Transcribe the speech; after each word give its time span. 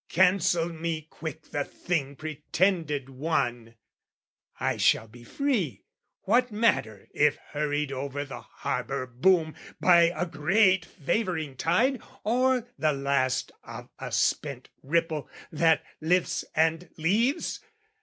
"Cancel 0.09 0.69
me 0.69 1.03
quick 1.11 1.51
the 1.51 1.63
thing 1.63 2.15
pretended 2.15 3.07
one. 3.07 3.75
"I 4.59 4.77
shall 4.77 5.07
be 5.07 5.23
free. 5.23 5.83
What 6.23 6.51
matter 6.51 7.07
if 7.13 7.35
hurried 7.49 7.91
over 7.91 8.25
"The 8.25 8.41
harbour 8.41 9.05
boom 9.05 9.53
by 9.79 10.05
a 10.05 10.25
great 10.25 10.85
favouring 10.85 11.55
tide, 11.55 12.01
"Or 12.23 12.67
the 12.79 12.93
last 12.93 13.51
of 13.63 13.89
a 13.99 14.11
spent 14.11 14.69
ripple 14.81 15.29
that 15.51 15.83
lifts 16.01 16.45
and 16.55 16.89
leaves? 16.97 17.59